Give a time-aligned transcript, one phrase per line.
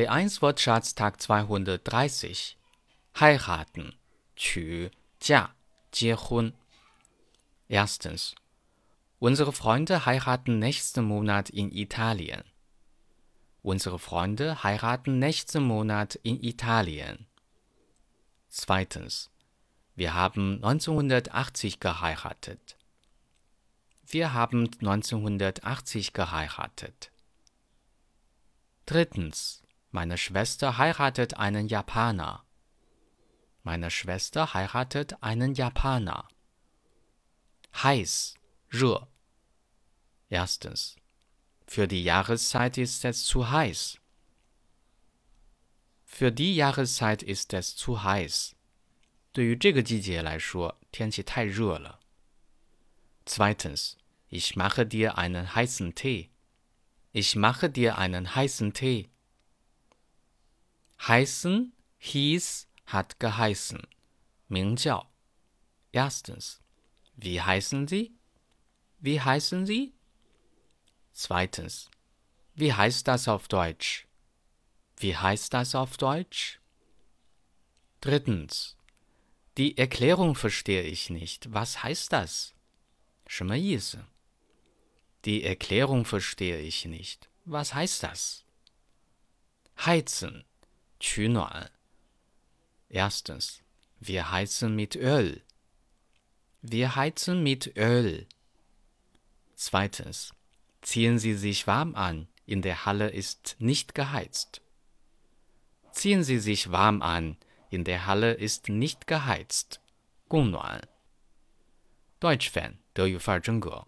[0.00, 2.56] B1 Wortschatztag 230
[3.20, 3.94] Heiraten,
[4.34, 4.88] 娶,
[5.20, 5.54] 嫁,
[7.68, 8.34] Erstens.
[9.18, 12.42] Unsere Freunde heiraten nächsten Monat in Italien.
[13.60, 17.26] Unsere Freunde heiraten nächsten Monat in Italien.
[18.48, 19.28] Zweitens.
[19.96, 22.78] Wir haben 1980 geheiratet.
[24.06, 27.12] Wir haben 1980 geheiratet.
[28.86, 29.62] Drittens.
[29.91, 32.43] Meine Schwester heiratet einen Japaner.
[33.63, 36.27] Meine Schwester heiratet einen Japaner.
[37.73, 38.35] Heiß,
[38.69, 39.07] 热.
[40.29, 40.95] Erstens.
[41.67, 43.99] Für die Jahreszeit ist es zu heiß.
[46.05, 48.55] Für die Jahreszeit ist es zu heiß.
[49.33, 51.99] 对于这个季节来说，天气太热了。
[53.25, 53.97] Zweitens.
[54.27, 56.29] Ich mache dir einen heißen Tee.
[57.11, 59.08] Ich mache dir einen heißen Tee.
[61.09, 63.81] Heißen, hieß, hat geheißen.
[64.47, 65.09] 名叫.
[65.91, 66.61] Erstens.
[67.15, 68.13] Wie heißen Sie?
[68.99, 69.93] Wie heißen Sie?
[71.13, 71.89] Zweitens.
[72.53, 74.07] Wie heißt das auf Deutsch?
[74.97, 76.59] Wie heißt das auf Deutsch?
[78.01, 78.77] Drittens.
[79.57, 81.53] Die Erklärung verstehe ich nicht.
[81.53, 82.53] Was heißt das?
[83.27, 84.05] 什么意思?
[85.25, 87.29] Die Erklärung verstehe ich nicht.
[87.45, 88.45] Was heißt das?
[89.77, 90.45] Heizen,
[90.99, 91.69] 取暖.
[92.89, 93.61] Erstens,
[93.99, 95.41] wir heizen mit Öl.
[96.61, 98.27] Wir heizen mit Öl.
[99.55, 100.33] Zweitens,
[100.81, 102.27] ziehen Sie sich warm an.
[102.45, 104.61] In der Halle ist nicht geheizt.
[105.91, 107.37] Ziehen Sie sich warm an.
[107.69, 109.79] In der Halle ist nicht geheizt.
[110.27, 110.81] 供暖。
[112.19, 113.85] Deutsch Fan 德语范儿真格。